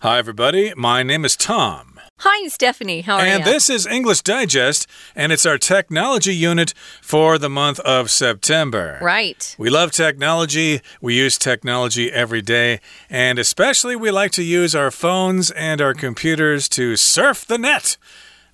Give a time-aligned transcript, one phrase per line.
[0.00, 0.72] Hi, everybody.
[0.76, 1.98] My name is Tom.
[2.18, 3.00] Hi, Stephanie.
[3.00, 3.34] How are and you?
[3.34, 4.86] And this is English Digest,
[5.16, 6.72] and it's our technology unit
[7.02, 9.00] for the month of September.
[9.02, 9.56] Right.
[9.58, 10.82] We love technology.
[11.00, 12.78] We use technology every day,
[13.10, 17.96] and especially we like to use our phones and our computers to surf the net.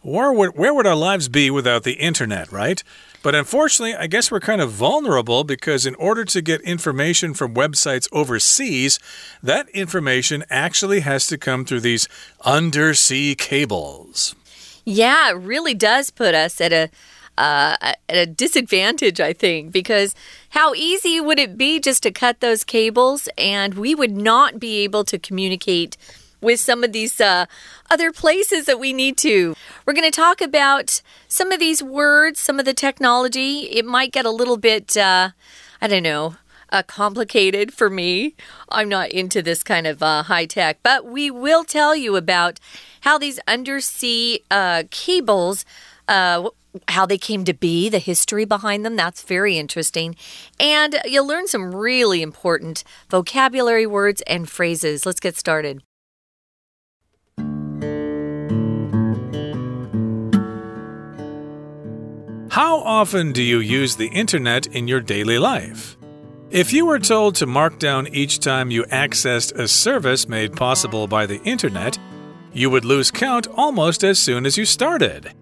[0.00, 2.82] Where would, where would our lives be without the internet, right?
[3.25, 7.54] But unfortunately, I guess we're kind of vulnerable because in order to get information from
[7.54, 8.98] websites overseas,
[9.43, 12.07] that information actually has to come through these
[12.45, 14.34] undersea cables.
[14.84, 16.90] Yeah, it really does put us at a
[17.39, 20.14] uh, at a disadvantage, I think, because
[20.50, 24.84] how easy would it be just to cut those cables and we would not be
[24.84, 25.96] able to communicate
[26.44, 27.46] with some of these uh,
[27.90, 29.57] other places that we need to.
[29.84, 33.62] We're going to talk about some of these words, some of the technology.
[33.70, 35.30] It might get a little bit, uh,
[35.80, 36.36] I don't know.
[36.70, 38.34] Uh, complicated for me.
[38.69, 42.58] I'm not into this kind of uh, high tech, but we will tell you about
[43.03, 45.65] how these undersea uh, cables
[46.09, 46.48] uh,
[46.89, 48.97] how they came to be, the history behind them.
[48.97, 50.17] That's very interesting.
[50.59, 55.06] And you'll learn some really important vocabulary words and phrases.
[55.06, 55.83] Let's get started.
[62.55, 65.97] How often do you use the internet in your daily life?
[66.52, 71.08] If you were told to mark down each time you accessed a service made possible
[71.08, 71.98] by the internet,
[72.52, 75.32] you would lose count almost as soon as you started.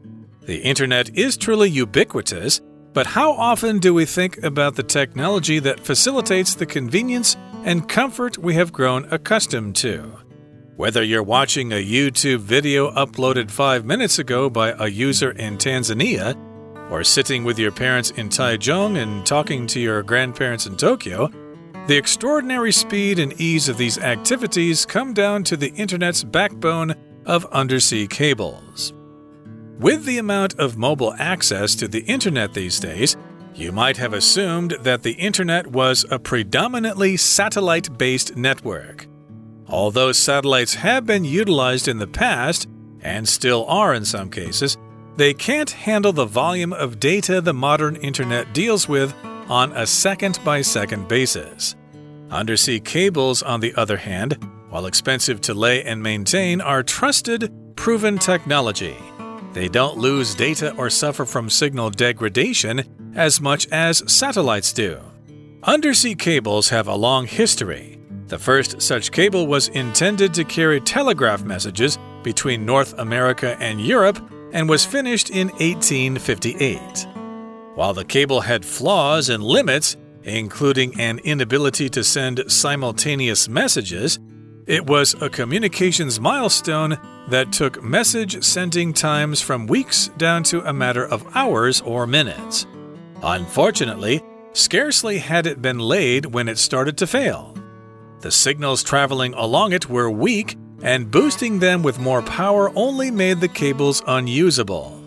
[0.46, 2.62] The internet is truly ubiquitous,
[2.94, 8.38] but how often do we think about the technology that facilitates the convenience and comfort
[8.38, 10.18] we have grown accustomed to?
[10.76, 16.34] Whether you're watching a YouTube video uploaded five minutes ago by a user in Tanzania,
[16.90, 21.30] or sitting with your parents in Taichung and talking to your grandparents in Tokyo,
[21.86, 26.94] the extraordinary speed and ease of these activities come down to the Internet's backbone
[27.26, 28.92] of undersea cables.
[29.78, 33.16] With the amount of mobile access to the Internet these days,
[33.54, 39.06] you might have assumed that the Internet was a predominantly satellite based network.
[39.66, 42.68] Although satellites have been utilized in the past,
[43.00, 44.78] and still are in some cases,
[45.16, 49.14] they can't handle the volume of data the modern internet deals with
[49.48, 51.76] on a second by second basis.
[52.30, 54.38] Undersea cables, on the other hand,
[54.70, 58.96] while expensive to lay and maintain, are trusted, proven technology.
[59.52, 64.98] They don't lose data or suffer from signal degradation as much as satellites do.
[65.64, 67.98] Undersea cables have a long history.
[68.28, 74.31] The first such cable was intended to carry telegraph messages between North America and Europe
[74.52, 77.06] and was finished in 1858.
[77.74, 84.18] While the cable had flaws and limits, including an inability to send simultaneous messages,
[84.66, 86.98] it was a communications milestone
[87.28, 92.66] that took message sending times from weeks down to a matter of hours or minutes.
[93.22, 97.56] Unfortunately, scarcely had it been laid when it started to fail.
[98.20, 103.40] The signals traveling along it were weak and boosting them with more power only made
[103.40, 104.98] the cables unusable.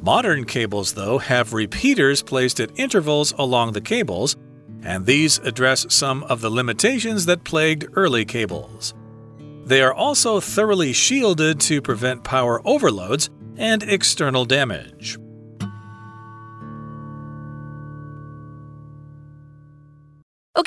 [0.00, 4.36] Modern cables, though, have repeaters placed at intervals along the cables,
[4.82, 8.94] and these address some of the limitations that plagued early cables.
[9.64, 15.18] They are also thoroughly shielded to prevent power overloads and external damage.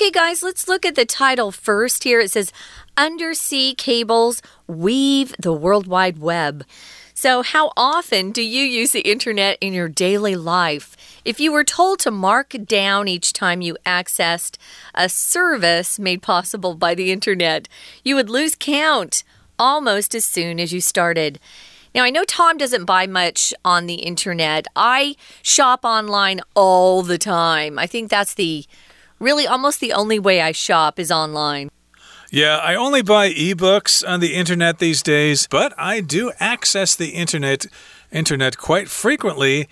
[0.04, 2.20] Okay, guys, let's look at the title first here.
[2.20, 2.52] It says
[2.98, 6.66] Undersea Cables Weave the World Wide Web.
[7.14, 10.98] So, how often do you use the internet in your daily life?
[11.24, 14.58] If you were told to mark down each time you accessed
[14.94, 17.70] a service made possible by the internet,
[18.04, 19.24] you would lose count
[19.58, 21.40] almost as soon as you started.
[21.96, 24.68] Now, I know Tom doesn't buy much on the internet.
[24.76, 27.80] I shop online all the time.
[27.80, 28.66] I think that's the
[29.24, 31.70] Really, almost the only way I shop is online.
[32.30, 37.12] Yeah, I only buy ebooks on the internet these days, but I do access the
[37.12, 37.68] internet
[38.12, 39.70] internet quite frequently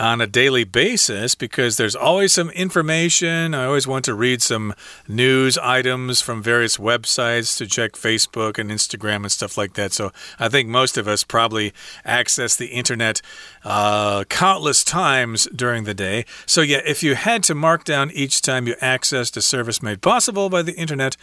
[0.00, 3.54] on a daily basis because there's always some information.
[3.54, 4.74] I always want to read some
[5.06, 9.92] news items from various websites to check Facebook and Instagram and stuff like that.
[9.92, 11.74] So I think most of us probably
[12.04, 13.20] access the internet
[13.62, 16.24] uh, countless times during the day.
[16.46, 20.00] So, yeah, if you had to mark down each time you accessed a service made
[20.00, 21.16] possible by the internet,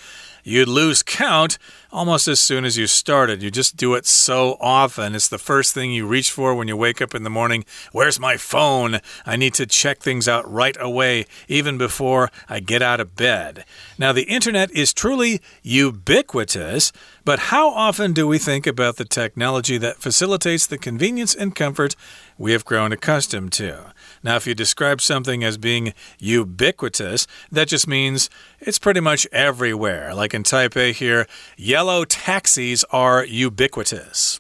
[0.48, 1.58] you'd lose count
[1.92, 3.42] almost as soon as you started.
[3.42, 5.16] You just do it so often.
[5.16, 7.66] It's the first thing you reach for when you wake up in the morning.
[7.92, 9.00] Where's my phone?
[9.26, 13.66] I need to check things out right away, even before I get out of bed.
[13.98, 16.92] Now, the internet is truly ubiquitous,
[17.26, 21.94] But how often do we think about the technology that facilitates the convenience and comfort
[22.38, 23.92] we have grown accustomed to?
[24.24, 28.30] Now, if you describe something as being ubiquitous, that just means
[28.60, 30.14] it's pretty much everywhere.
[30.14, 34.40] Like in Taipei here, yellow taxis are ubiquitous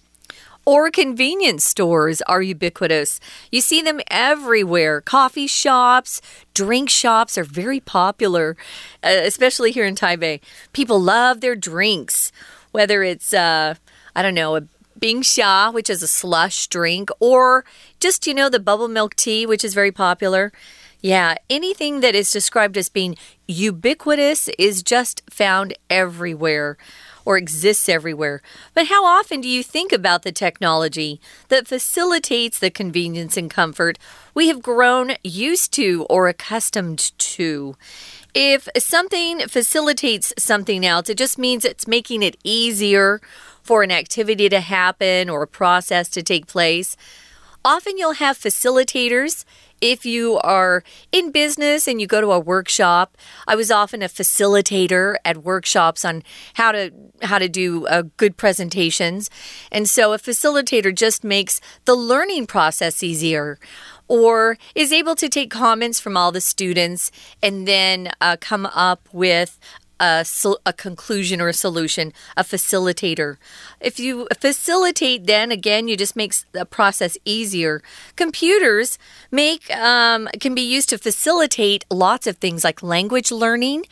[0.67, 3.21] or convenience stores are ubiquitous.
[3.53, 4.99] You see them everywhere.
[4.99, 6.21] Coffee shops,
[6.53, 8.57] drink shops are very popular,
[9.01, 10.41] uh, especially here in Taipei.
[10.73, 12.33] People love their drinks,
[12.73, 13.75] whether it's, uh,
[14.13, 14.63] I don't know, a
[14.99, 17.65] Bingxia, which is a slush drink, or
[17.99, 20.51] just, you know, the bubble milk tea, which is very popular.
[21.01, 23.15] Yeah, anything that is described as being
[23.47, 26.77] ubiquitous is just found everywhere
[27.23, 28.41] or exists everywhere.
[28.73, 33.99] But how often do you think about the technology that facilitates the convenience and comfort
[34.33, 37.75] we have grown used to or accustomed to?
[38.33, 43.19] If something facilitates something else, it just means it's making it easier
[43.67, 46.95] for an activity to happen or a process to take place.
[47.65, 49.43] Often you'll have facilitators
[49.81, 53.15] if you are in business and you go to a workshop,
[53.47, 56.23] I was often a facilitator at workshops on
[56.55, 56.91] how to
[57.21, 59.29] how to do uh, good presentations.
[59.71, 63.59] And so a facilitator just makes the learning process easier
[64.07, 67.11] or is able to take comments from all the students
[67.43, 69.59] and then uh, come up with
[69.99, 70.25] a,
[70.65, 73.37] a, conclusion or a solution, a facilitator.
[73.79, 77.81] If you facilitate, then again, you just makes the process easier.
[78.15, 78.99] Computers
[79.31, 83.85] make um, can be used to facilitate lots of things like language learning.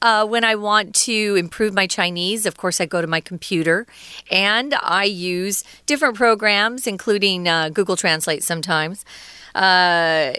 [0.00, 3.86] Uh, when I want to improve my Chinese, of course, I go to my computer
[4.32, 9.04] and I use different programs, including uh, Google Translate sometimes.
[9.54, 10.32] Uh,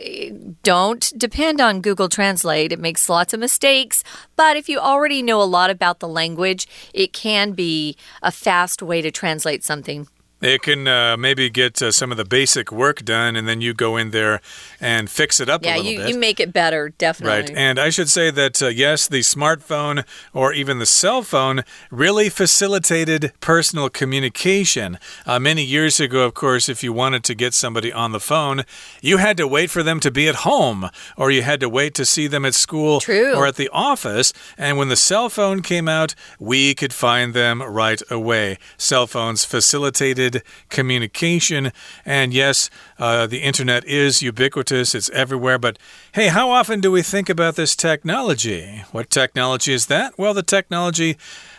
[0.63, 2.71] don't depend on Google Translate.
[2.71, 4.04] It makes lots of mistakes.
[4.36, 8.81] But if you already know a lot about the language, it can be a fast
[8.81, 10.07] way to translate something.
[10.43, 13.73] It can uh, maybe get uh, some of the basic work done, and then you
[13.73, 14.41] go in there
[14.81, 16.09] and fix it up yeah, a little you, bit.
[16.09, 17.53] you make it better, definitely.
[17.53, 17.57] Right.
[17.57, 20.03] And I should say that, uh, yes, the smartphone
[20.33, 24.99] or even the cell phone really facilitated personal communication.
[25.25, 28.63] Uh, many years ago, of course, if you wanted to get somebody on the phone,
[29.01, 31.95] you had to wait for them to be at home, or you had to wait
[31.95, 33.33] to see them at school True.
[33.33, 34.33] or at the office.
[34.57, 38.57] And when the cell phone came out, we could find them right away.
[38.77, 40.32] Cell phones facilitated
[40.69, 41.71] communication.
[42.06, 45.59] And yes, uh, the internet is ubiquitous, it's everywhere.
[45.59, 45.77] But
[46.13, 48.83] hey, how often do we think about this technology?
[48.91, 50.18] What technology is that?
[50.18, 51.18] Well, the technology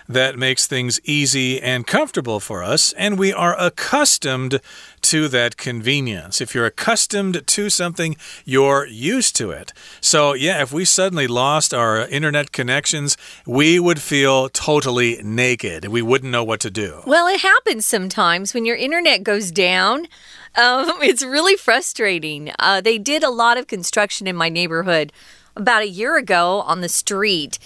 [0.09, 4.61] that makes things easy and comfortable for us, and we are accustomed
[5.03, 6.41] to that convenience.
[6.41, 9.73] If you're accustomed to something, you're used to it.
[10.01, 13.17] So, yeah, if we suddenly lost our internet connections,
[13.47, 15.87] we would feel totally naked.
[15.87, 17.03] We wouldn't know what to do.
[17.07, 20.07] Well, it happens sometimes when your internet goes down.
[20.57, 22.53] Um, it's really frustrating.
[22.59, 25.13] Uh, they did a lot of construction in my neighborhood
[25.57, 27.59] about a year ago on the street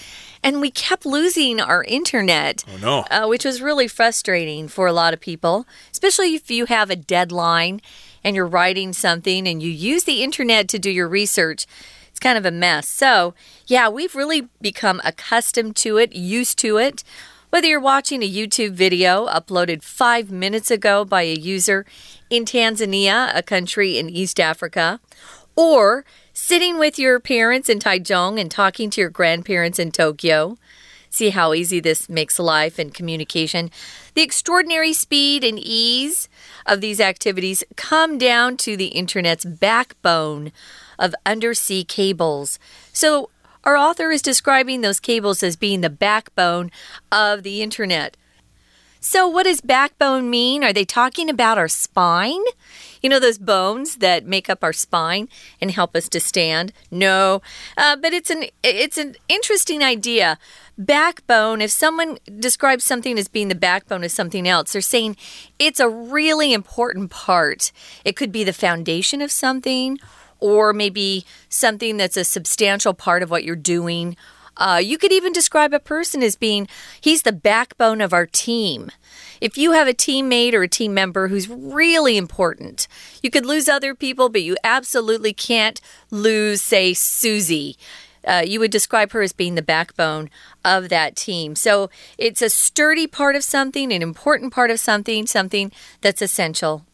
[0.42, 2.64] and we kept losing our internet.
[2.68, 2.98] Oh, no.
[3.10, 6.96] Uh, which was really frustrating for a lot of people, especially if you have a
[6.96, 7.80] deadline
[8.24, 11.66] and you're writing something and you use the internet to do your research.
[12.08, 12.88] It's kind of a mess.
[12.88, 13.34] So,
[13.66, 17.04] yeah, we've really become accustomed to it, used to it.
[17.50, 21.86] Whether you're watching a YouTube video uploaded five minutes ago by a user
[22.28, 25.00] in Tanzania, a country in East Africa,
[25.56, 26.04] or
[26.38, 30.56] sitting with your parents in Taichung and talking to your grandparents in Tokyo.
[31.10, 33.72] See how easy this makes life and communication.
[34.14, 36.28] The extraordinary speed and ease
[36.64, 40.52] of these activities come down to the internet's backbone
[40.96, 42.60] of undersea cables.
[42.92, 43.30] So,
[43.64, 46.70] our author is describing those cables as being the backbone
[47.10, 48.16] of the internet.
[49.00, 50.64] So, what does backbone mean?
[50.64, 52.42] Are they talking about our spine?
[53.00, 55.28] You know, those bones that make up our spine
[55.60, 56.72] and help us to stand?
[56.90, 57.40] No,
[57.76, 60.38] uh, but it's an it's an interesting idea.
[60.76, 61.60] Backbone.
[61.60, 65.16] If someone describes something as being the backbone of something else, they're saying
[65.58, 67.70] it's a really important part.
[68.04, 69.98] It could be the foundation of something,
[70.40, 74.16] or maybe something that's a substantial part of what you're doing
[74.58, 76.68] uh, you could even describe a person as being,
[77.00, 78.90] he's the backbone of our team.
[79.40, 82.88] If you have a teammate or a team member who's really important,
[83.22, 87.76] you could lose other people, but you absolutely can't lose, say, Susie.
[88.26, 90.28] Uh, you would describe her as being the backbone
[90.64, 91.54] of that team.
[91.54, 91.88] So
[92.18, 96.84] it's a sturdy part of something, an important part of something, something that's essential.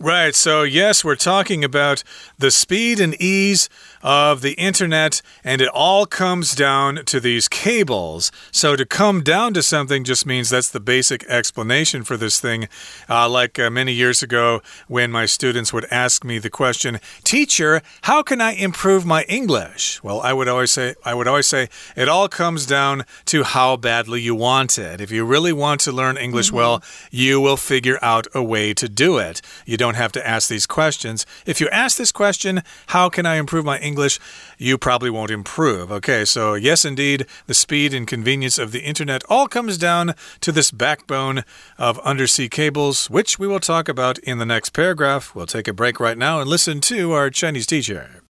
[0.00, 0.34] Right.
[0.34, 2.02] So, yes, we're talking about
[2.38, 3.68] the speed and ease
[4.04, 8.30] of the internet, and it all comes down to these cables.
[8.52, 12.68] So, to come down to something just means that's the basic explanation for this thing.
[13.08, 17.80] Uh, like uh, many years ago, when my students would ask me the question, Teacher,
[18.02, 20.02] how can I improve my English?
[20.04, 23.76] Well, I would always say, I would always say, it all comes down to how
[23.76, 25.00] badly you want it.
[25.00, 26.58] If you really want to learn English mm -hmm.
[26.58, 29.40] well, you will figure out a way to do it.
[29.64, 31.26] You don't have to ask these questions.
[31.46, 33.93] If you ask this question, how can I improve my English?
[33.93, 34.19] English,
[34.57, 35.91] you probably won't improve.
[35.91, 40.51] Okay, so yes, indeed, the speed and convenience of the internet all comes down to
[40.51, 41.43] this backbone
[41.77, 45.35] of undersea cables, which we will talk about in the next paragraph.
[45.35, 48.23] We'll take a break right now and listen to our Chinese teacher.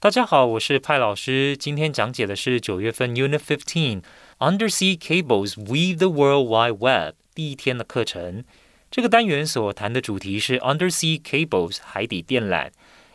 [0.00, 1.56] 大家好，我是派老师。
[1.56, 4.02] 今天讲解的是九月份 Unit Fifteen
[4.38, 8.44] Undersea Cables Weave the World Wide Web 第一天的课程。
[8.92, 12.70] 这个单元所谈的主题是 Undersea Cables 海底电缆。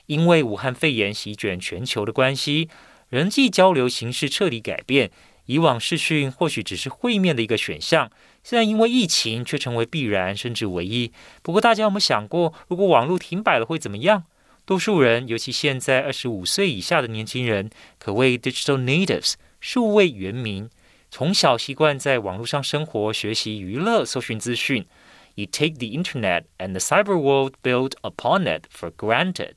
[0.08, 2.70] 因为武汉肺炎席卷全球的关系，
[3.10, 5.10] 人际交流形式彻底改变。
[5.44, 8.10] 以往视讯或许只是会面的一个选项，
[8.42, 11.12] 现在因为疫情却成为必然甚至唯一。
[11.42, 14.24] 不过，大家有没有想过，如果网络停摆了会怎么样？
[14.64, 20.68] 多数人，尤其现在二十五岁以下的年轻人，可谓 digital natives 数位原民，
[21.10, 24.84] 从小习惯在网络上生活、学习、娱乐、搜寻资讯，
[25.36, 29.52] 以 take the internet and the cyber world built upon it for granted。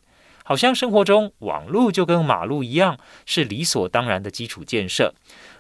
[0.51, 5.15] 好像生活中网络就跟马路一样，是理所当然的基础建设。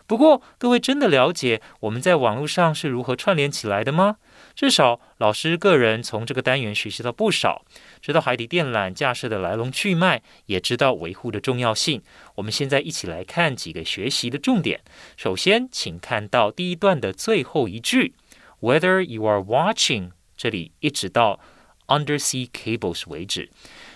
[0.05, 4.17] 不过，各位真的了解我们在网络上是如何串联起来的吗？
[4.53, 7.63] 至少老师个人从这个单元学习到不少，
[8.01, 12.01] 知道海底电缆架设的来龙去脉，也知道维护的重要性。
[12.35, 14.81] 我们现在一起来看几个学习的重点。
[15.15, 18.13] 首先，请看到第一段的最后一句
[18.59, 21.39] ：Whether you are watching，这里一直到
[21.87, 23.49] undersea cables 为止。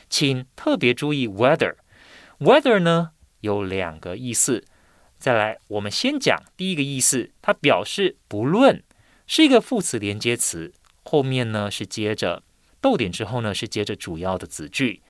[0.09, 1.75] 请特别注意 weather。
[2.39, 4.63] weather 呢有两个意思。
[5.17, 8.83] 再来，我们先讲第一个意思，它表示不论，
[9.25, 12.43] 是一个副词连接词，后面呢是接着
[12.81, 15.01] 逗点之后呢是接着主要的子句。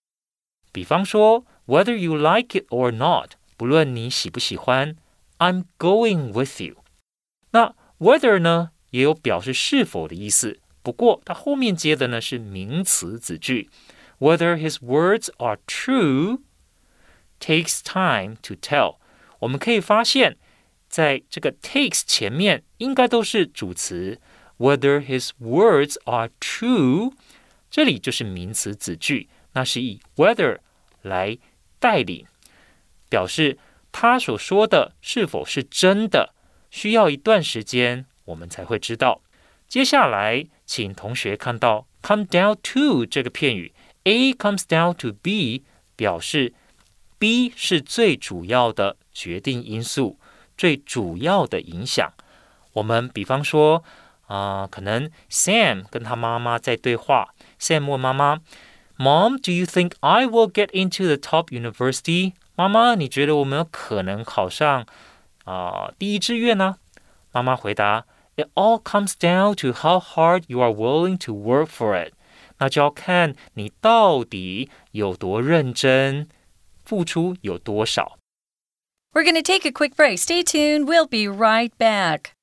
[0.72, 4.96] 比方说，whether you like it or not，不论你喜不喜欢
[5.40, 6.84] ，I'm going with you。
[7.52, 13.70] 那 whether 呢也有表示是否的意思，不过它后面接的呢是名词子句。
[14.20, 16.40] Whether his words are true
[17.40, 18.98] takes time to tell。
[19.40, 20.38] 我们可以发现，
[20.88, 24.20] 在这个 takes 前面应该都是主词。
[24.58, 27.14] Whether his words are true，
[27.70, 30.60] 这里就是名词子句，那是以 whether
[31.02, 31.38] 来
[31.78, 32.26] 带领，
[33.10, 33.58] 表示
[33.92, 36.34] 他所说的是否是真的，
[36.72, 39.22] 需要一段时间我们才会知道。
[39.68, 43.74] 接下来，请同学看到 come down to 这个片语。
[44.05, 45.65] A comes down to B，
[45.97, 46.55] 表示
[47.19, 50.19] B 是最主要的决定因素，
[50.57, 52.13] 最主要的影响。
[52.73, 53.85] 我们比方说，
[54.27, 64.87] 啊，可能 Sam 跟他妈妈在对话，Sam 问妈妈：“Mom，do you think I will get into the top university？” 妈妈，你觉得我们有可能考上
[65.45, 66.77] 啊第一志愿呢？
[67.33, 68.05] 妈妈回答：“
[68.37, 72.13] It all comes down to how hard you are willing to work for it。”
[72.59, 76.29] ”那就要看你到底有多认真，
[76.85, 78.19] 付出有多少。
[79.13, 80.19] We're going to take a quick break.
[80.19, 80.87] Stay tuned.
[80.87, 82.35] We'll be right back.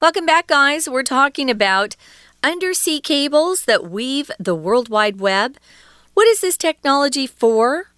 [0.00, 0.88] Welcome back, guys.
[0.88, 1.94] We're talking about
[2.43, 5.57] undersea cables that weave the World Wide Web.
[6.13, 7.91] What is this technology for?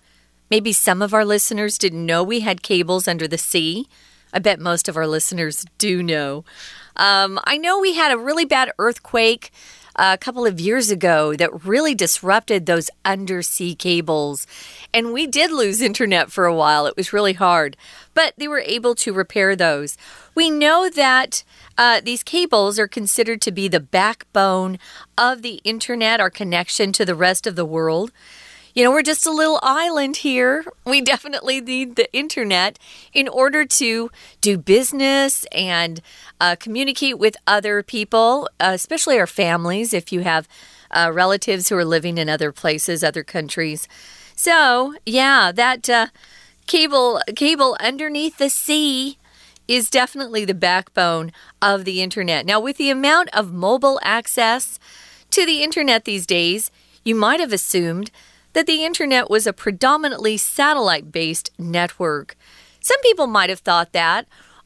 [0.50, 3.88] Maybe some of our listeners didn't know we had cables under the sea.
[4.34, 6.43] I bet most of our listeners do know.
[6.96, 9.51] Um, I know we had a really bad earthquake
[9.96, 14.48] a couple of years ago that really disrupted those undersea cables.
[14.93, 16.86] And we did lose internet for a while.
[16.86, 17.75] It was really hard,
[18.13, 19.98] but they were able to repair those.
[20.36, 21.43] We know that
[21.79, 24.77] uh, these cables are considered to be the backbone
[25.17, 28.12] of the internet, our connection to the rest of the world.
[28.75, 30.65] You know, we're just a little island here.
[30.86, 32.77] We definitely need the internet
[33.13, 36.01] in order to do business and
[36.41, 40.50] uh, communicate with other people, uh, especially our families, if you have
[40.91, 43.88] uh, relatives who are living in other places, other countries.
[44.36, 46.07] So, yeah, that uh,
[46.67, 49.17] cable cable underneath the sea
[49.69, 52.45] is definitely the backbone of the internet.
[52.45, 54.79] Now, with the amount of mobile access
[55.29, 56.71] to the internet these days,
[57.03, 58.09] you might have assumed
[58.53, 62.35] that the internet was a predominantly satellite based network.
[62.79, 64.25] Some people might have thought that.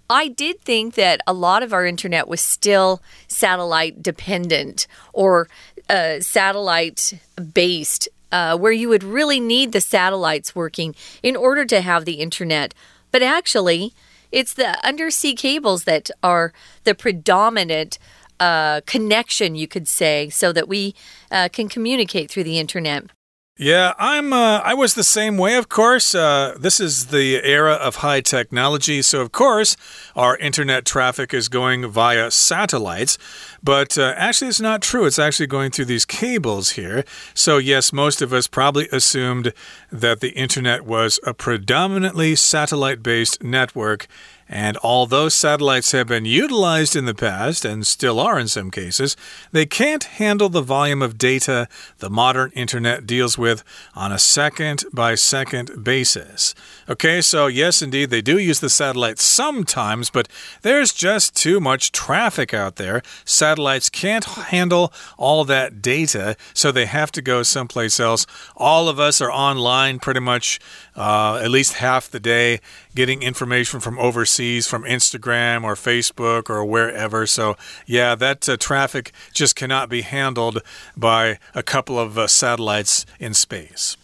[0.10, 5.50] I did think that a lot of our internet was still satellite dependent or
[5.90, 7.20] uh, satellite
[7.54, 12.22] based, uh, where you would really need the satellites working in order to have the
[12.22, 12.74] internet.
[13.12, 13.94] But actually,
[14.34, 16.52] it's the undersea cables that are
[16.84, 18.00] the predominant
[18.40, 20.96] uh, connection, you could say, so that we
[21.32, 23.06] uh, can communicate through the internet.
[23.56, 24.34] Yeah, I'm.
[24.34, 26.16] Uh, I was the same way, of course.
[26.16, 29.78] Uh, this is the era of high technology, so of course
[30.16, 33.20] our internet traffic is going via satellites.
[33.62, 35.06] But uh, actually, it's not true.
[35.06, 37.04] It's actually going through these cables here.
[37.36, 39.54] So yes, most of us probably assumed
[39.92, 44.08] that the internet was a predominantly satellite-based network
[44.48, 49.16] and although satellites have been utilized in the past and still are in some cases,
[49.52, 51.68] they can't handle the volume of data
[52.00, 53.64] the modern internet deals with
[53.96, 56.54] on a second by second basis.
[56.90, 60.28] Okay, so yes, indeed, they do use the satellites sometimes, but
[60.62, 63.02] there's just too much traffic out there.
[63.26, 68.26] Satellites can't handle all that data, so they have to go someplace else.
[68.58, 70.60] All of us are online pretty much
[70.96, 72.60] uh, at least half the day
[72.96, 77.26] getting information from overseas, from Instagram or Facebook or wherever.
[77.26, 80.62] So, yeah, that uh, traffic just cannot be handled
[80.96, 83.98] by a couple of uh, satellites in space.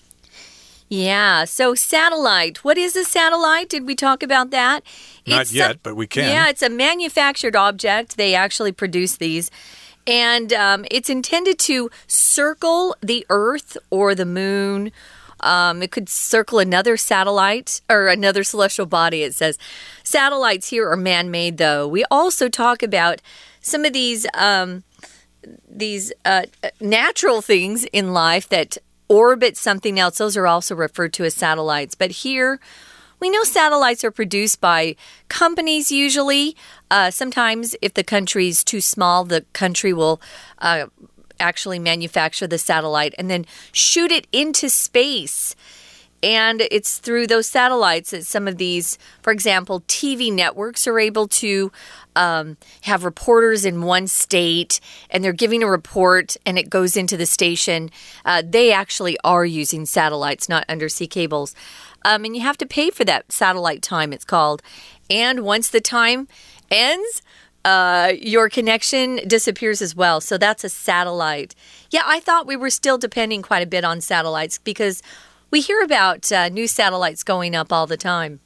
[0.90, 2.64] Yeah, so satellite.
[2.64, 3.70] What is a satellite?
[3.70, 4.84] Did we talk about that?
[5.28, 6.24] Not it's yet, a, but we can.
[6.24, 8.18] Yeah, it's a manufactured object.
[8.18, 9.52] They actually produce these.
[10.08, 14.92] And um, it's intended to circle the Earth or the moon
[15.42, 19.58] um, it could circle another satellite or another celestial body, it says.
[20.04, 21.88] Satellites here are man made, though.
[21.88, 23.22] We also talk about
[23.62, 24.26] some of these.
[24.34, 24.84] Um,
[25.70, 26.44] these uh,
[26.82, 28.78] natural things in life that
[29.08, 31.96] orbit something else, those are also referred to as satellites.
[31.96, 32.60] But here,
[33.20, 34.96] we know satellites are produced by
[35.28, 36.56] companies usually.
[36.90, 40.22] Uh, sometimes, if the country is too small, the country will
[40.60, 40.88] uh,
[41.40, 45.56] actually manufacture the satellite and then shoot it into space.
[46.22, 51.28] And it's through those satellites that some of these, for example, TV networks are able
[51.30, 51.72] to
[52.16, 57.16] um, have reporters in one state and they're giving a report and it goes into
[57.16, 57.90] the station.
[58.26, 61.56] Uh, they actually are using satellites, not undersea cables.
[62.04, 64.62] Um, and you have to pay for that satellite time, it's called.
[65.10, 66.28] And once the time
[66.70, 67.22] ends,
[67.66, 70.22] uh, your connection disappears as well.
[70.22, 71.56] So that's a satellite.
[71.92, 75.02] Yeah, I thought we were still depending quite a bit on satellites because
[75.52, 78.40] we hear about uh, new satellites going up all the time.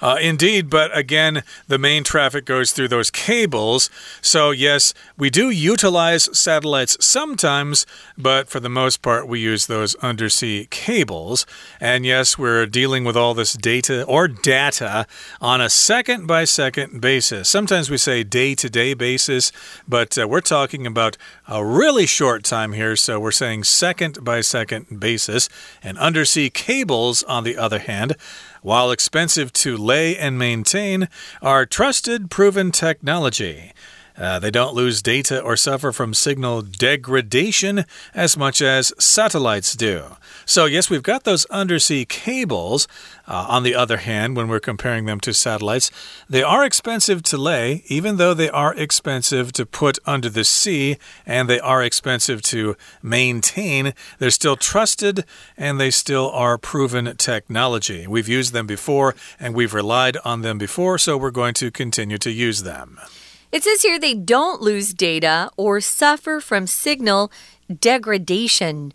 [0.00, 3.88] Uh, indeed, but again, the main traffic goes through those cables.
[4.20, 7.86] So, yes, we do utilize satellites sometimes,
[8.18, 11.46] but for the most part, we use those undersea cables.
[11.80, 15.06] And yes, we're dealing with all this data or data
[15.40, 17.48] on a second by second basis.
[17.48, 19.50] Sometimes we say day to day basis,
[19.88, 21.16] but uh, we're talking about
[21.48, 22.96] a really short time here.
[22.96, 25.48] So, we're saying second by second basis.
[25.82, 28.16] And undersea cables, on the other hand,
[28.66, 31.08] while expensive to lay and maintain,
[31.40, 33.72] are trusted, proven technology.
[34.18, 40.16] Uh, they don't lose data or suffer from signal degradation as much as satellites do.
[40.48, 42.86] So, yes, we've got those undersea cables.
[43.26, 45.90] Uh, on the other hand, when we're comparing them to satellites,
[46.30, 50.98] they are expensive to lay, even though they are expensive to put under the sea
[51.26, 53.92] and they are expensive to maintain.
[54.20, 55.24] They're still trusted
[55.56, 58.06] and they still are proven technology.
[58.06, 62.18] We've used them before and we've relied on them before, so we're going to continue
[62.18, 63.00] to use them.
[63.50, 67.32] It says here they don't lose data or suffer from signal
[67.80, 68.92] degradation.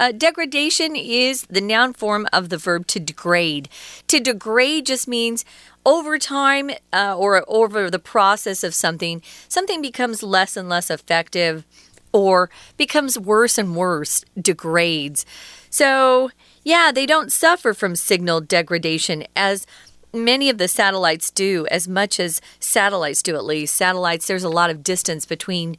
[0.00, 3.68] Uh, degradation is the noun form of the verb to degrade.
[4.08, 5.44] To degrade just means
[5.84, 11.66] over time uh, or over the process of something, something becomes less and less effective
[12.12, 15.26] or becomes worse and worse, degrades.
[15.68, 16.30] So,
[16.64, 19.66] yeah, they don't suffer from signal degradation as
[20.14, 23.74] many of the satellites do, as much as satellites do, at least.
[23.76, 25.76] Satellites, there's a lot of distance between,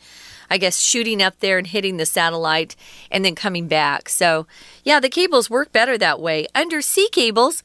[0.51, 2.75] I guess, shooting up there and hitting the satellite
[3.09, 4.09] and then coming back.
[4.09, 4.47] So,
[4.83, 6.45] yeah, the cables work better that way.
[6.53, 7.63] Undersea cables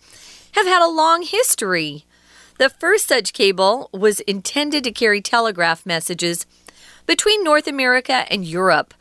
[0.52, 2.04] have had a long history.
[2.58, 6.46] The first such cable was intended to carry telegraph messages
[7.06, 8.94] between North America and Europe,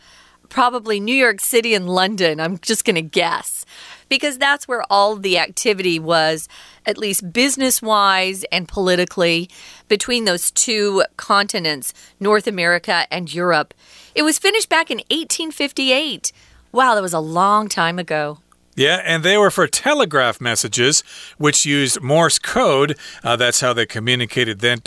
[0.49, 3.67] probably New York City and London, I'm just going to guess,
[4.09, 6.47] because that's where all the activity was
[6.85, 9.49] at least business wise and politically,
[9.87, 13.73] between those two continents, North America and Europe.
[14.13, 16.31] It was finished back in 1858.
[16.71, 18.39] Wow, that was a long time ago.
[18.75, 21.01] Yeah, and they were for telegraph messages,
[21.37, 22.97] which used Morse code.
[23.23, 24.81] Uh, that's how they communicated then.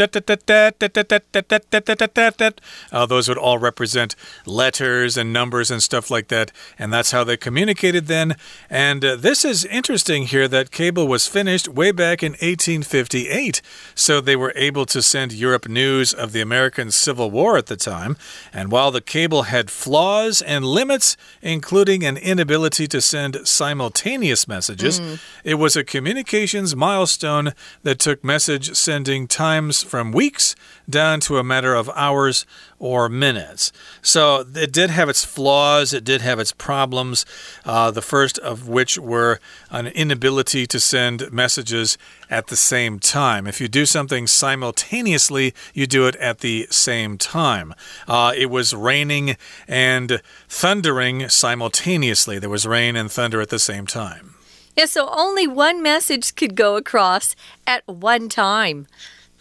[2.93, 6.53] Uh, those would all represent letters and numbers and stuff like that.
[6.79, 8.37] And that's how they communicated then.
[8.69, 13.63] And uh, this is interesting here that cable was finished way back in 1858.
[13.95, 17.77] So they were able to send Europe news of the American Civil War at the
[17.77, 18.19] time.
[18.53, 24.49] And while the cable had flaws and limits, including an inability to send simultaneously simultaneous
[24.49, 24.99] messages.
[24.99, 25.21] Mm.
[25.45, 27.53] It was a communications milestone
[27.85, 30.57] that took message sending times from weeks
[30.91, 32.45] down to a matter of hours
[32.79, 33.73] or minutes.
[34.03, 37.27] So it did have its flaws, it did have its problems,
[37.65, 41.99] uh, the first of which were an inability to send messages
[42.31, 43.47] at the same time.
[43.47, 47.75] If you do something simultaneously, you do it at the same time.
[48.07, 49.37] Uh, it was raining
[49.67, 54.35] and thundering simultaneously, there was rain and thunder at the same time.
[54.77, 57.35] Yeah, so only one message could go across
[57.67, 58.87] at one time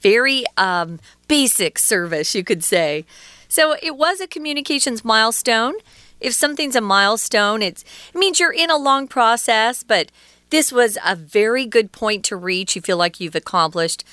[0.07, 3.05] very um, basic service, you could say.
[3.49, 5.73] So it was a communications milestone.
[6.21, 7.83] If something's a milestone, it
[8.15, 10.09] means you're in a long process, but
[10.49, 12.75] this was a very good point to reach.
[12.75, 14.05] You feel like you've accomplished,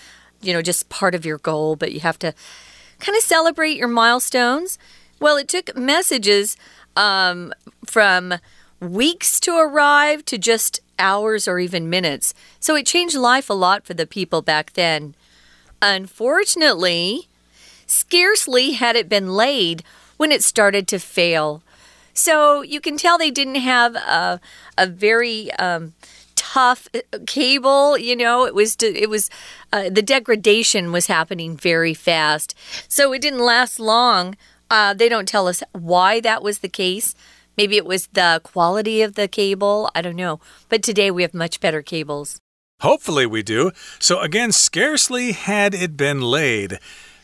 [0.42, 2.35] you know, just part of your goal, but you have to
[2.98, 4.78] kind of celebrate your milestones.
[5.20, 6.57] Well, it took messages
[6.96, 7.54] um,
[7.87, 8.35] from
[8.80, 12.35] weeks to arrive to just hours or even minutes.
[12.59, 15.14] So it changed life a lot for the people back then.
[15.87, 17.29] Unfortunately,
[17.87, 19.85] scarcely had it been laid
[20.16, 21.62] when it started to fail.
[22.14, 24.40] So you can tell they didn't have a,
[24.79, 25.92] a very um,
[26.37, 27.99] tough uh, cable.
[27.99, 29.29] You know, it was it was
[29.75, 32.55] uh, the degradation was happening very fast,
[32.88, 34.38] so it didn't last long.
[34.70, 37.14] Uh, they don't tell us why that was the case.
[37.59, 39.90] Maybe it was the quality of the cable.
[39.94, 40.40] I don't know.
[40.70, 42.40] But today we have much better cables.
[42.85, 43.73] Hopefully, we do.
[43.99, 46.79] So, again, scarcely had it been laid.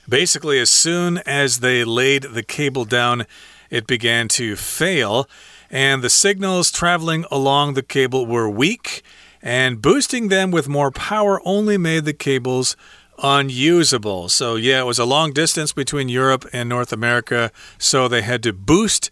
[0.08, 3.26] Basically, as soon as they laid the cable down,
[3.68, 5.28] it began to fail,
[5.70, 9.02] and the signals traveling along the cable were weak,
[9.42, 12.74] and boosting them with more power only made the cables
[13.22, 14.30] unusable.
[14.30, 18.42] So, yeah, it was a long distance between Europe and North America, so they had
[18.44, 19.10] to boost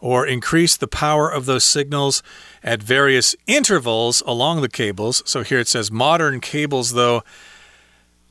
[0.00, 2.22] or increase the power of those signals
[2.62, 5.22] at various intervals along the cables.
[5.26, 7.22] So here it says modern cables, though,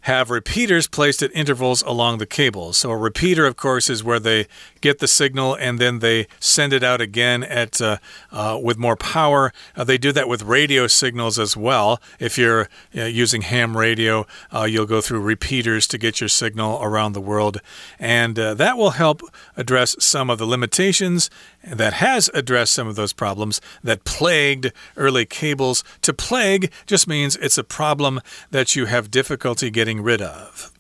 [0.04, 2.78] have repeaters placed at intervals along the cables.
[2.78, 4.48] So, a repeater, of course, is where they
[4.82, 7.98] get the signal and then they send it out again at uh,
[8.32, 9.54] uh, with more power.
[9.78, 12.02] Uh, they do that with radio signals as well.
[12.20, 16.84] If you're uh, using ham radio, uh, you'll go through repeaters to get your signal
[16.84, 17.62] around the world,
[17.98, 19.22] and uh, that will help
[19.56, 21.30] address some of the limitations.
[21.64, 25.84] That has addressed some of those problems that plagued early cables.
[26.02, 28.20] To plague just means it's a problem
[28.52, 30.72] that you have difficulty getting rid of.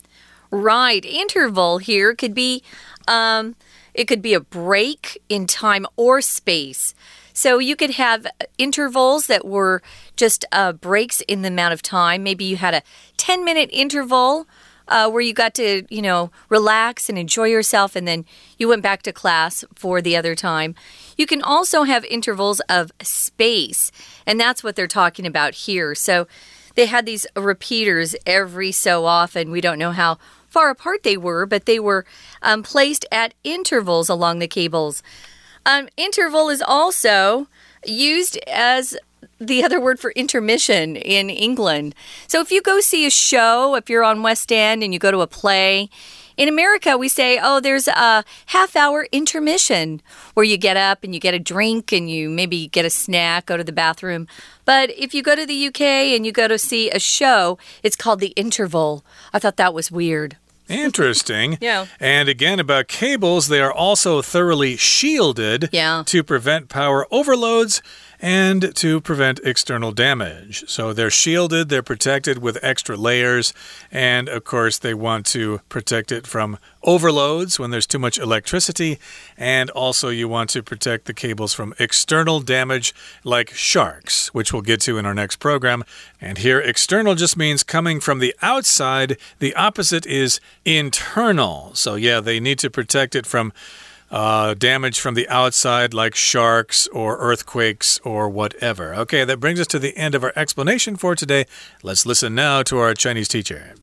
[0.52, 1.04] Right.
[1.06, 2.64] Interval here could be
[3.08, 3.56] um,
[3.94, 6.94] it could be a break in time or space.
[7.34, 9.82] So you could have intervals that were
[10.16, 12.24] just uh, breaks in the amount of time.
[12.24, 12.84] Maybe you had a
[13.18, 14.48] 10 minute interval
[14.88, 18.26] uh, where you got to, you know, relax and enjoy yourself, and then
[18.58, 20.76] you went back to class for the other time.
[21.18, 23.92] You can also have intervals of space,
[24.26, 25.96] and that's what they're talking about here.
[25.96, 26.28] So
[26.76, 29.52] they had these repeaters every so often.
[29.52, 30.18] We don't know how
[30.50, 32.06] far apart they were, but they were
[32.42, 35.02] um, placed at intervals along the cables.
[35.66, 37.48] Um, interval is also
[37.86, 38.98] used as
[39.40, 41.96] the other word for intermission in England.
[42.28, 45.12] So if you go see a show, if you're on West End and you go
[45.12, 45.90] to a play,
[46.36, 50.02] in America, we say, oh, there's a half hour intermission
[50.34, 53.46] where you get up and you get a drink and you maybe get a snack,
[53.46, 54.28] go to the bathroom.
[54.66, 57.96] But if you go to the UK and you go to see a show, it's
[57.96, 59.06] called the interval.
[59.32, 60.38] I thought that was weird.
[60.70, 61.58] Interesting.
[61.62, 61.88] yeah.
[62.00, 66.04] And again, about cables, they are also thoroughly shielded yeah.
[66.08, 67.82] to prevent power overloads
[68.24, 70.64] and to prevent external damage.
[70.70, 73.54] So they're shielded, they're protected with extra layers,
[73.92, 78.98] and of course, they want to protect it from overloads when there's too much electricity,
[79.38, 84.62] and also you want to protect the cables from external damage like sharks, which we'll
[84.62, 85.84] get to in our next program.
[86.22, 91.72] And here, external just means coming from the outside, the opposite is internal.
[91.76, 93.52] So, yeah, they need to protect it from
[94.13, 98.95] uh, damage from the outside, like sharks or earthquakes or whatever.
[98.95, 101.47] Okay, that brings us to the end of our explanation for today.
[101.83, 103.75] Let's listen now to our Chinese teacher.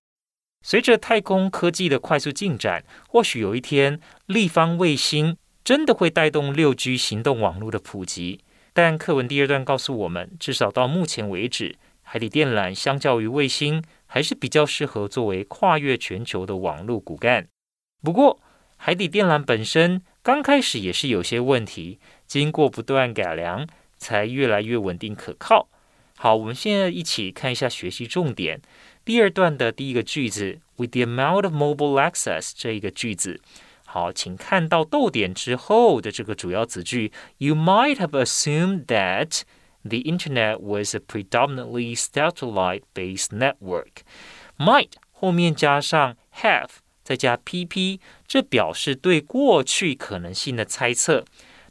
[0.61, 8.41] 随着太空科技的快速进展，或许有一天，立方卫星 真的会带动六 G 行动网络的普及。
[8.73, 17.47] 但课文第二段告诉我们，至少到目前为止，海底电缆相较于卫星，还是比较适合作为跨越全球的网络骨干。
[18.01, 18.41] 不过，
[18.75, 25.68] 海底电缆本身 刚开始也是有些问题，经过不断改良，才越来越稳定可靠。
[26.18, 28.60] 好，我们现在一起看一下学习重点。
[29.02, 33.40] 第二段的第一个句子，with the amount of mobile access 这一个句子，
[33.86, 39.40] 好，请看到逗点之后的这个主要子句，You might have assumed that
[39.82, 44.02] the internet was a predominantly satellite-based network.
[44.58, 46.68] Might 后面加上 have，
[47.10, 51.24] 再加 pp，这表示对过去可能性的猜测。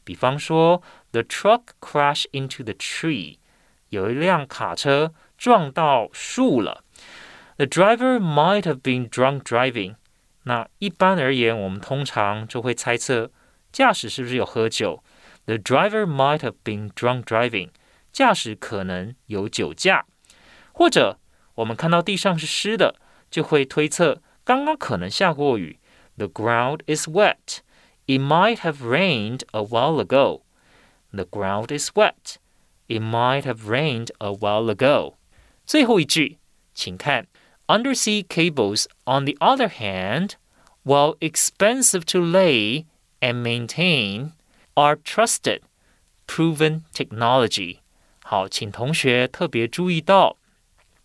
[0.04, 3.38] 比方说，The truck crashed into the tree.
[3.88, 6.84] 有一辆卡车撞到树了。
[7.56, 9.96] The driver might have been drunk driving。
[10.44, 13.32] 那一般而言，我们通常就会猜测
[13.72, 15.02] 驾驶是不是有喝酒。
[15.46, 17.70] The driver might have been drunk driving。
[18.12, 20.06] 驾驶可能有酒驾。
[20.74, 21.18] 或者
[21.56, 22.96] 我们看到地上是湿的，
[23.32, 25.79] 就会推测刚刚可能下过雨。
[26.17, 27.59] The ground is wet.
[28.07, 30.43] It might have rained a while ago.
[31.13, 32.37] The ground is wet.
[32.87, 35.15] It might have rained a while ago。
[35.67, 36.39] 最后一句，
[36.75, 37.27] 请看，
[37.67, 40.33] Undersea cables, on the other hand,
[40.85, 42.85] while expensive to lay
[43.21, 44.33] and maintain,
[44.75, 45.61] are trusted,
[46.27, 47.79] proven technology。
[48.23, 50.37] 好，请同学特别注意到，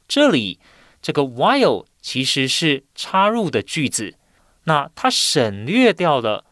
[0.08, 0.60] 这里
[1.02, 4.16] 这个 while 其实是插入的句子，
[4.66, 6.46] 那它省略掉了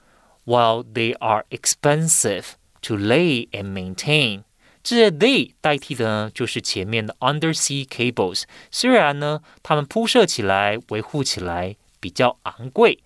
[0.46, 4.44] while they are expensive to lay and maintain。
[4.84, 8.44] 这 they 代替的呢，就是前面的 undersea cables。
[8.72, 13.00] 虽然呢，它们铺设起来、维护起来比较昂贵。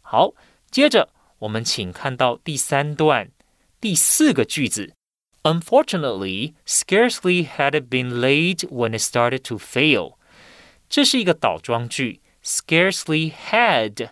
[0.00, 0.34] 好，
[0.70, 1.08] 接着
[1.40, 3.30] 我们请看到第三段
[3.80, 4.92] 第四个句子。
[5.42, 10.14] Unfortunately, scarcely had it been laid when it started to fail。
[10.89, 14.09] 这是一个倒装句，scarcely had，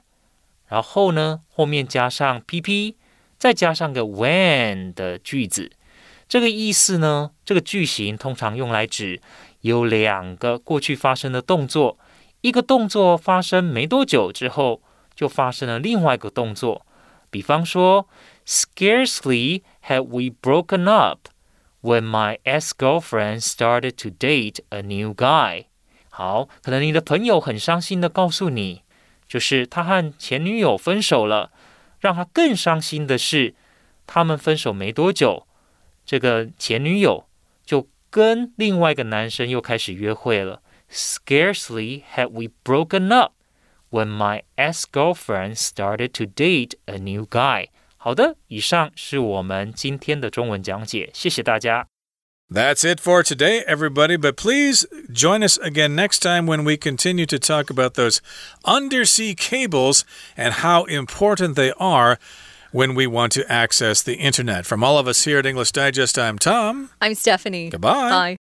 [0.67, 2.95] 然后呢，后面加上 pp，
[3.37, 5.71] 再加上个 when 的句子。
[6.27, 7.31] 这个意思呢？
[7.45, 9.21] 这个句型通常用来指
[9.61, 11.97] 有两个过去发生的动作，
[12.41, 14.81] 一个动作发生没多久之后，
[15.15, 16.85] 就发生了另外一个动作。
[17.29, 18.09] 比方说
[18.45, 21.29] ，Scarcely had we broken up
[21.81, 25.65] when my ex-girlfriend started to date a new guy。
[26.17, 28.83] 好，可能你的朋友很伤心的告诉你，
[29.27, 31.51] 就是他和前女友分手了。
[31.99, 33.53] 让他更伤心的是，
[34.07, 35.45] 他们分手没多久。
[36.05, 37.27] 这个前女友
[37.65, 40.61] 就跟另外一个男生又开始约会了。
[40.89, 43.33] Scarcely had we broken up
[43.89, 47.67] when my ex-girlfriend started to date a new guy。
[47.97, 51.87] 好的，以上是我们今天的中文讲解，谢谢大家。
[52.49, 54.17] That's it for today, everybody.
[54.17, 58.21] But please join us again next time when we continue to talk about those
[58.63, 60.05] undersea cables
[60.37, 62.19] and how important they are
[62.71, 64.65] when we want to access the internet.
[64.65, 66.91] From all of us here at English Digest, I'm Tom.
[67.01, 67.69] I'm Stephanie.
[67.69, 68.09] Goodbye.
[68.09, 68.37] Bye.